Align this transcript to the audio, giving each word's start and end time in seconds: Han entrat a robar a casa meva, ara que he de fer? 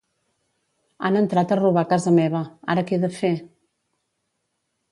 Han 1.09 1.19
entrat 1.19 1.53
a 1.55 1.59
robar 1.59 1.83
a 1.85 1.89
casa 1.93 2.13
meva, 2.17 2.41
ara 2.75 2.85
que 2.89 2.97
he 2.97 3.01
de 3.07 3.13
fer? 3.21 3.33